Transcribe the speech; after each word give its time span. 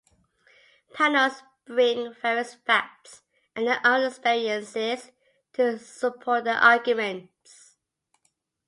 Panels 0.95 1.43
bring 1.67 2.11
various 2.23 2.55
facts 2.55 3.21
and 3.55 3.67
their 3.67 3.79
own 3.85 4.07
experiences 4.07 5.11
to 5.53 5.77
support 5.77 6.43
the 6.43 6.55
arguments. 6.55 7.75